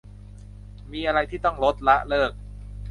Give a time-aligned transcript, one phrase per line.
[1.07, 2.31] อะไรที่ต้องลด ละ เลิก